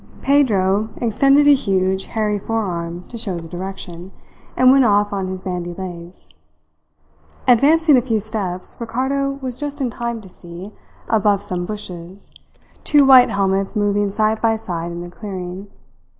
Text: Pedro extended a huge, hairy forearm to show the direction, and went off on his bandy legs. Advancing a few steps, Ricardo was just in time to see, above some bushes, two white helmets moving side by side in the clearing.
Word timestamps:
Pedro 0.23 0.89
extended 0.97 1.47
a 1.47 1.53
huge, 1.53 2.07
hairy 2.07 2.39
forearm 2.39 3.03
to 3.03 3.19
show 3.19 3.37
the 3.39 3.47
direction, 3.47 4.11
and 4.57 4.71
went 4.71 4.83
off 4.83 5.13
on 5.13 5.27
his 5.27 5.41
bandy 5.41 5.75
legs. 5.75 6.27
Advancing 7.47 7.95
a 7.95 8.01
few 8.01 8.19
steps, 8.19 8.75
Ricardo 8.81 9.33
was 9.43 9.59
just 9.59 9.79
in 9.79 9.91
time 9.91 10.19
to 10.21 10.27
see, 10.27 10.71
above 11.07 11.39
some 11.43 11.67
bushes, 11.67 12.31
two 12.83 13.05
white 13.05 13.29
helmets 13.29 13.75
moving 13.75 14.09
side 14.09 14.41
by 14.41 14.55
side 14.55 14.91
in 14.91 15.01
the 15.01 15.11
clearing. 15.11 15.67